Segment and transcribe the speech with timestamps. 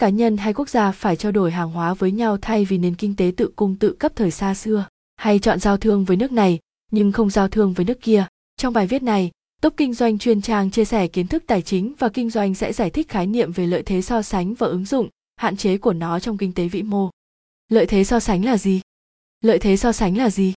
[0.00, 2.94] cá nhân hay quốc gia phải trao đổi hàng hóa với nhau thay vì nền
[2.94, 6.32] kinh tế tự cung tự cấp thời xa xưa hay chọn giao thương với nước
[6.32, 6.58] này
[6.90, 8.26] nhưng không giao thương với nước kia
[8.56, 9.30] trong bài viết này
[9.62, 12.72] Top Kinh doanh chuyên trang chia sẻ kiến thức tài chính và kinh doanh sẽ
[12.72, 15.92] giải thích khái niệm về lợi thế so sánh và ứng dụng, hạn chế của
[15.92, 17.10] nó trong kinh tế vĩ mô.
[17.68, 18.80] Lợi thế so sánh là gì?
[19.40, 20.54] Lợi thế so sánh là gì?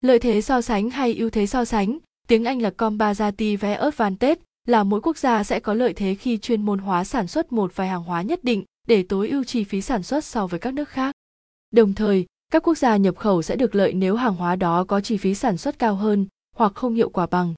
[0.00, 1.98] Lợi thế so sánh hay ưu thế so sánh,
[2.28, 6.62] tiếng Anh là comparative advantage, là mỗi quốc gia sẽ có lợi thế khi chuyên
[6.62, 9.80] môn hóa sản xuất một vài hàng hóa nhất định để tối ưu chi phí
[9.80, 11.14] sản xuất so với các nước khác.
[11.70, 15.00] Đồng thời, các quốc gia nhập khẩu sẽ được lợi nếu hàng hóa đó có
[15.00, 17.54] chi phí sản xuất cao hơn hoặc không hiệu quả bằng.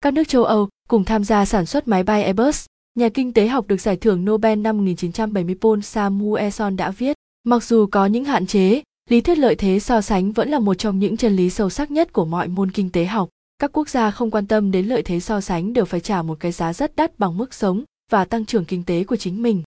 [0.00, 3.48] Các nước châu Âu cùng tham gia sản xuất máy bay Airbus, nhà kinh tế
[3.48, 8.24] học được giải thưởng Nobel năm 1970 Paul Samuelson đã viết, mặc dù có những
[8.24, 11.50] hạn chế, lý thuyết lợi thế so sánh vẫn là một trong những chân lý
[11.50, 13.28] sâu sắc nhất của mọi môn kinh tế học.
[13.58, 16.40] Các quốc gia không quan tâm đến lợi thế so sánh đều phải trả một
[16.40, 19.62] cái giá rất đắt bằng mức sống và tăng trưởng kinh tế của chính mình.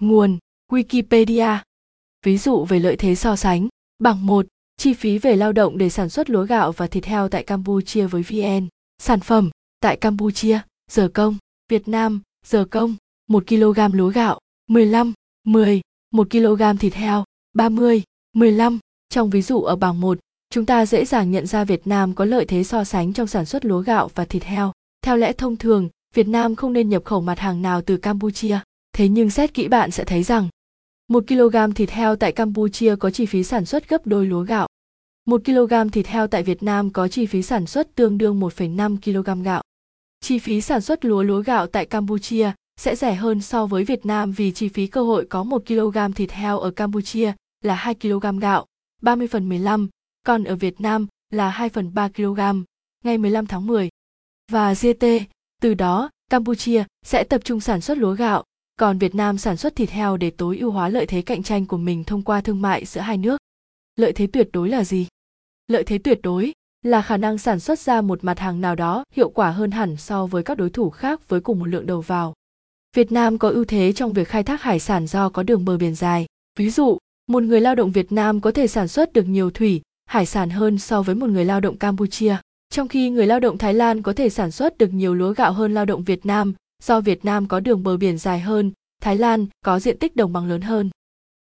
[0.00, 0.38] Nguồn
[0.72, 1.58] Wikipedia
[2.24, 4.46] Ví dụ về lợi thế so sánh, bảng 1,
[4.76, 8.06] chi phí về lao động để sản xuất lúa gạo và thịt heo tại Campuchia
[8.06, 8.68] với VN.
[8.98, 10.60] Sản phẩm, tại Campuchia,
[10.90, 11.36] giờ công,
[11.68, 12.96] Việt Nam, giờ công,
[13.26, 15.12] 1 kg lúa gạo, 15,
[15.44, 15.80] 10,
[16.10, 17.24] 1 kg thịt heo,
[17.54, 18.02] 30,
[18.32, 18.78] 15.
[19.08, 20.18] Trong ví dụ ở bảng 1,
[20.50, 23.46] chúng ta dễ dàng nhận ra Việt Nam có lợi thế so sánh trong sản
[23.46, 24.72] xuất lúa gạo và thịt heo.
[25.02, 28.58] Theo lẽ thông thường, Việt Nam không nên nhập khẩu mặt hàng nào từ Campuchia.
[28.96, 30.48] Thế nhưng xét kỹ bạn sẽ thấy rằng,
[31.08, 34.68] 1 kg thịt heo tại Campuchia có chi phí sản xuất gấp đôi lúa gạo.
[35.26, 38.96] 1 kg thịt heo tại Việt Nam có chi phí sản xuất tương đương 1,5
[38.96, 39.62] kg gạo.
[40.20, 44.06] Chi phí sản xuất lúa lúa gạo tại Campuchia sẽ rẻ hơn so với Việt
[44.06, 47.94] Nam vì chi phí cơ hội có 1 kg thịt heo ở Campuchia là 2
[47.94, 48.66] kg gạo,
[49.02, 49.88] 30 phần 15,
[50.26, 52.40] còn ở Việt Nam là 2 phần 3 kg,
[53.04, 53.88] ngày 15 tháng 10.
[54.52, 55.06] Và GT,
[55.62, 58.44] từ đó Campuchia sẽ tập trung sản xuất lúa gạo,
[58.76, 61.66] còn Việt Nam sản xuất thịt heo để tối ưu hóa lợi thế cạnh tranh
[61.66, 63.36] của mình thông qua thương mại giữa hai nước.
[63.96, 65.06] Lợi thế tuyệt đối là gì?
[65.68, 69.04] Lợi thế tuyệt đối là khả năng sản xuất ra một mặt hàng nào đó
[69.14, 72.00] hiệu quả hơn hẳn so với các đối thủ khác với cùng một lượng đầu
[72.00, 72.34] vào.
[72.96, 75.76] Việt Nam có ưu thế trong việc khai thác hải sản do có đường bờ
[75.76, 76.26] biển dài.
[76.58, 79.82] Ví dụ, một người lao động Việt Nam có thể sản xuất được nhiều thủy,
[80.06, 82.36] hải sản hơn so với một người lao động Campuchia,
[82.70, 85.52] trong khi người lao động Thái Lan có thể sản xuất được nhiều lúa gạo
[85.52, 86.54] hơn lao động Việt Nam,
[86.86, 88.72] do Việt Nam có đường bờ biển dài hơn,
[89.02, 90.90] Thái Lan có diện tích đồng bằng lớn hơn.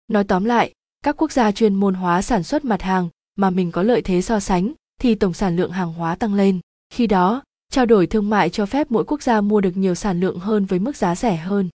[0.07, 3.71] Nói tóm lại, các quốc gia chuyên môn hóa sản xuất mặt hàng mà mình
[3.71, 6.59] có lợi thế so sánh thì tổng sản lượng hàng hóa tăng lên.
[6.89, 10.19] Khi đó, trao đổi thương mại cho phép mỗi quốc gia mua được nhiều sản
[10.19, 11.69] lượng hơn với mức giá rẻ hơn.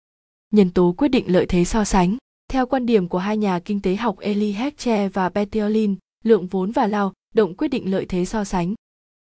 [0.51, 2.17] Nhân tố quyết định lợi thế so sánh.
[2.49, 6.73] Theo quan điểm của hai nhà kinh tế học Eli Heche và Peterlin, lượng vốn
[6.73, 8.75] và lao động quyết định lợi thế so sánh.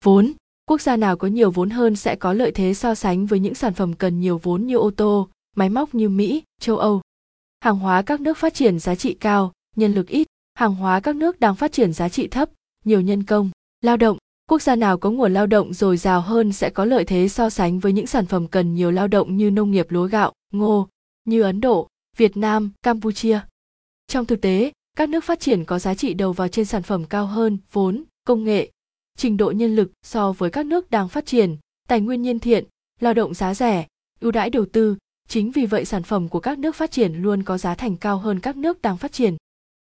[0.03, 0.34] Vốn,
[0.69, 3.56] quốc gia nào có nhiều vốn hơn sẽ có lợi thế so sánh với những
[3.56, 7.02] sản phẩm cần nhiều vốn như ô tô, máy móc như Mỹ, châu Âu.
[7.59, 11.16] Hàng hóa các nước phát triển giá trị cao, nhân lực ít, hàng hóa các
[11.16, 12.50] nước đang phát triển giá trị thấp,
[12.85, 13.50] nhiều nhân công,
[13.81, 14.18] lao động.
[14.50, 17.50] Quốc gia nào có nguồn lao động dồi dào hơn sẽ có lợi thế so
[17.50, 20.88] sánh với những sản phẩm cần nhiều lao động như nông nghiệp lúa gạo, ngô,
[21.25, 21.88] như Ấn Độ,
[22.18, 23.40] Việt Nam, Campuchia.
[24.08, 27.06] Trong thực tế, các nước phát triển có giá trị đầu vào trên sản phẩm
[27.06, 28.72] cao hơn, vốn, công nghệ,
[29.19, 31.57] trình độ nhân lực so với các nước đang phát triển,
[31.88, 32.66] tài nguyên nhân thiện,
[33.00, 33.88] lao động giá rẻ,
[34.19, 34.96] ưu đãi đầu tư,
[35.28, 38.18] chính vì vậy sản phẩm của các nước phát triển luôn có giá thành cao
[38.18, 39.38] hơn các nước đang phát triển.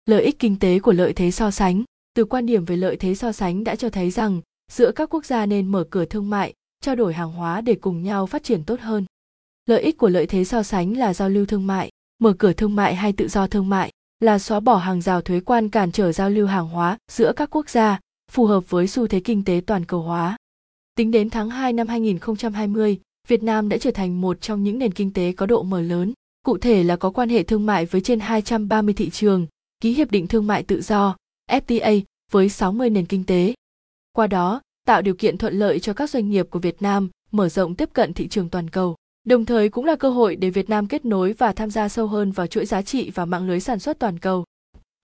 [0.06, 1.82] Lợi ích kinh tế của lợi thế so sánh,
[2.14, 4.40] từ quan điểm về lợi thế so sánh đã cho thấy rằng
[4.70, 8.02] giữa các quốc gia nên mở cửa thương mại, trao đổi hàng hóa để cùng
[8.02, 9.04] nhau phát triển tốt hơn.
[9.66, 12.76] Lợi ích của lợi thế so sánh là giao lưu thương mại, mở cửa thương
[12.76, 16.12] mại hay tự do thương mại là xóa bỏ hàng rào thuế quan cản trở
[16.12, 18.00] giao lưu hàng hóa giữa các quốc gia,
[18.32, 20.36] phù hợp với xu thế kinh tế toàn cầu hóa.
[20.94, 24.92] Tính đến tháng 2 năm 2020, Việt Nam đã trở thành một trong những nền
[24.92, 26.12] kinh tế có độ mở lớn,
[26.44, 29.46] cụ thể là có quan hệ thương mại với trên 230 thị trường,
[29.80, 31.16] ký hiệp định thương mại tự do,
[31.50, 32.02] FTA
[32.32, 33.54] với 60 nền kinh tế.
[34.12, 37.48] Qua đó, tạo điều kiện thuận lợi cho các doanh nghiệp của Việt Nam mở
[37.48, 38.96] rộng tiếp cận thị trường toàn cầu.
[39.24, 42.06] Đồng thời cũng là cơ hội để Việt Nam kết nối và tham gia sâu
[42.06, 44.44] hơn vào chuỗi giá trị và mạng lưới sản xuất toàn cầu.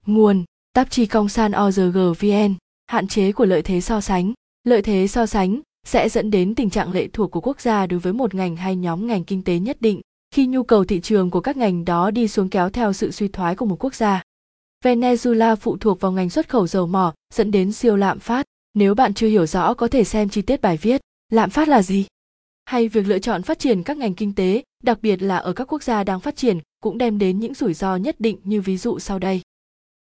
[0.07, 2.55] Nguồn: Tạp chí Công san OGG VN.
[2.87, 4.33] Hạn chế của lợi thế so sánh.
[4.65, 8.01] Lợi thế so sánh sẽ dẫn đến tình trạng lệ thuộc của quốc gia đối
[8.01, 10.01] với một ngành hay nhóm ngành kinh tế nhất định
[10.31, 13.29] khi nhu cầu thị trường của các ngành đó đi xuống kéo theo sự suy
[13.29, 14.23] thoái của một quốc gia.
[14.85, 18.47] Venezuela phụ thuộc vào ngành xuất khẩu dầu mỏ dẫn đến siêu lạm phát.
[18.75, 21.01] Nếu bạn chưa hiểu rõ có thể xem chi tiết bài viết.
[21.33, 22.07] Lạm phát là gì?
[22.65, 25.73] Hay việc lựa chọn phát triển các ngành kinh tế, đặc biệt là ở các
[25.73, 28.77] quốc gia đang phát triển, cũng đem đến những rủi ro nhất định như ví
[28.77, 29.43] dụ sau đây.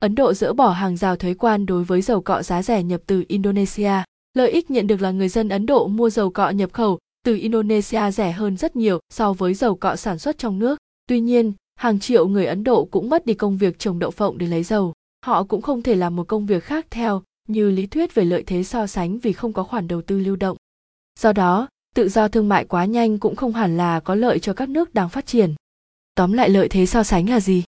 [0.03, 3.01] Ấn Độ dỡ bỏ hàng rào thuế quan đối với dầu cọ giá rẻ nhập
[3.07, 3.93] từ Indonesia.
[4.35, 7.37] Lợi ích nhận được là người dân Ấn Độ mua dầu cọ nhập khẩu từ
[7.37, 10.79] Indonesia rẻ hơn rất nhiều so với dầu cọ sản xuất trong nước.
[11.07, 11.53] Tuy nhiên,
[11.83, 14.63] hàng triệu người ấn độ cũng mất đi công việc trồng đậu phộng để lấy
[14.63, 14.93] dầu
[15.25, 18.43] họ cũng không thể làm một công việc khác theo như lý thuyết về lợi
[18.47, 20.57] thế so sánh vì không có khoản đầu tư lưu động
[21.21, 24.53] do đó tự do thương mại quá nhanh cũng không hẳn là có lợi cho
[24.53, 25.55] các nước đang phát triển
[26.15, 27.65] tóm lại lợi thế so sánh là gì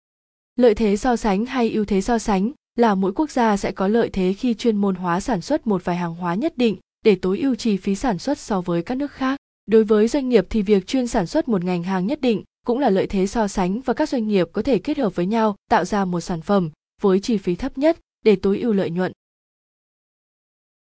[0.57, 3.89] lợi thế so sánh hay ưu thế so sánh là mỗi quốc gia sẽ có
[3.89, 7.15] lợi thế khi chuyên môn hóa sản xuất một vài hàng hóa nhất định để
[7.15, 9.39] tối ưu chi phí sản xuất so với các nước khác.
[9.67, 12.79] Đối với doanh nghiệp thì việc chuyên sản xuất một ngành hàng nhất định cũng
[12.79, 15.57] là lợi thế so sánh và các doanh nghiệp có thể kết hợp với nhau
[15.71, 16.71] tạo ra một sản phẩm
[17.03, 19.13] với chi phí thấp nhất để tối ưu lợi nhuận.